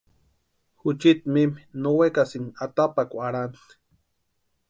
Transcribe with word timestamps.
Juchiti 0.81 1.29
mimi 1.33 1.61
no 1.81 1.89
wekasïnti 1.99 2.57
atapakwa 2.63 3.19
arhani. 3.27 3.59